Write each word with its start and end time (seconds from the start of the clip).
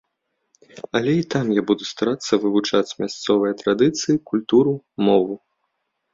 Але 0.99 1.11
і 1.17 1.25
там 1.35 1.45
я 1.59 1.63
буду 1.71 1.83
старацца 1.89 2.33
вывучаць 2.47 2.95
мясцовыя 3.03 3.53
традыцыі, 3.61 4.19
культуру, 4.33 4.73
мову. 5.11 5.33